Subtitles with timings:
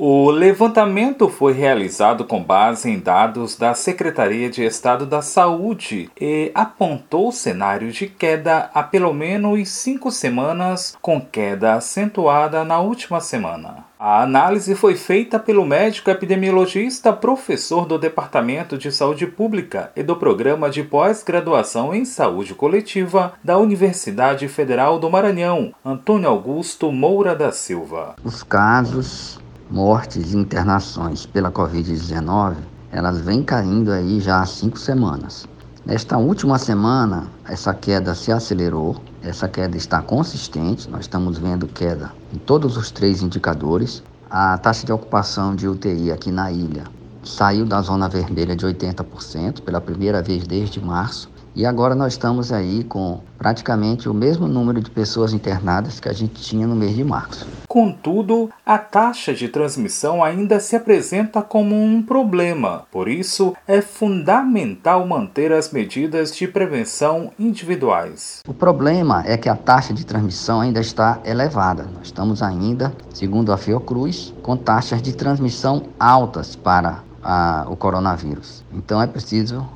[0.00, 6.52] O levantamento foi realizado com base em dados da Secretaria de Estado da Saúde e
[6.54, 13.86] apontou cenário de queda há pelo menos cinco semanas, com queda acentuada na última semana.
[13.98, 20.14] A análise foi feita pelo médico epidemiologista, professor do Departamento de Saúde Pública e do
[20.14, 27.50] Programa de Pós-Graduação em Saúde Coletiva da Universidade Federal do Maranhão, Antônio Augusto Moura da
[27.50, 28.14] Silva.
[28.22, 29.40] Os casos
[29.70, 32.56] mortes e internações pela Covid-19,
[32.90, 35.46] elas vêm caindo aí já há cinco semanas.
[35.84, 42.12] Nesta última semana, essa queda se acelerou, essa queda está consistente, nós estamos vendo queda
[42.32, 44.02] em todos os três indicadores.
[44.30, 46.84] A taxa de ocupação de UTI aqui na ilha
[47.22, 52.52] saiu da zona vermelha de 80% pela primeira vez desde março e agora nós estamos
[52.52, 56.94] aí com praticamente o mesmo número de pessoas internadas que a gente tinha no mês
[56.94, 57.46] de março.
[57.68, 62.86] Contudo, a taxa de transmissão ainda se apresenta como um problema.
[62.90, 68.42] Por isso, é fundamental manter as medidas de prevenção individuais.
[68.48, 71.82] O problema é que a taxa de transmissão ainda está elevada.
[71.94, 78.64] Nós estamos ainda, segundo a Fiocruz, com taxas de transmissão altas para a, o coronavírus.
[78.72, 79.66] Então é preciso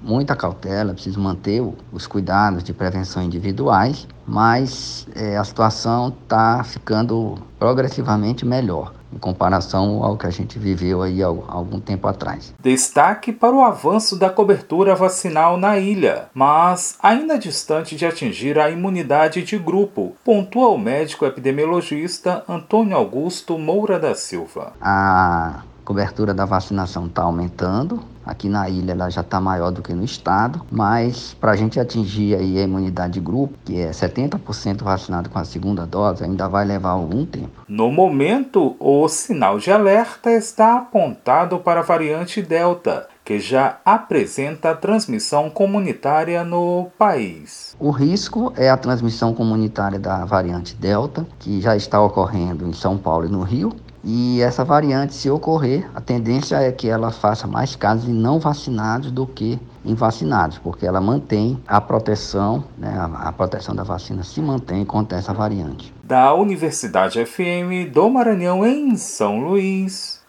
[0.00, 6.08] muita cautela, é preciso manter o, os cuidados de prevenção individuais, mas é, a situação
[6.22, 12.08] está ficando progressivamente melhor em comparação ao que a gente viveu aí há algum tempo
[12.08, 12.54] atrás.
[12.58, 18.70] Destaque para o avanço da cobertura vacinal na ilha, mas ainda distante de atingir a
[18.70, 24.72] imunidade de grupo, pontua o médico epidemiologista Antônio Augusto Moura da Silva.
[24.80, 28.02] A cobertura da vacinação está aumentando.
[28.24, 31.80] Aqui na ilha ela já está maior do que no estado, mas para a gente
[31.80, 36.48] atingir aí a imunidade de grupo, que é 70% vacinado com a segunda dose, ainda
[36.48, 37.50] vai levar algum tempo.
[37.66, 44.74] No momento, o sinal de alerta está apontado para a variante Delta, que já apresenta
[44.74, 47.76] transmissão comunitária no país.
[47.78, 52.96] O risco é a transmissão comunitária da variante Delta, que já está ocorrendo em São
[52.96, 53.72] Paulo e no Rio,
[54.04, 58.40] e essa variante, se ocorrer, a tendência é que ela faça mais casos em não
[58.40, 63.82] vacinados do que em vacinados, porque ela mantém a proteção, né, a, a proteção da
[63.82, 65.94] vacina se mantém contra essa variante.
[66.02, 70.20] Da Universidade FM do Maranhão, em São Luís,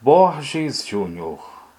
[0.00, 1.51] Borges Júnior.